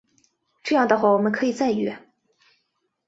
[0.63, 1.95] 这样的话我们可以再约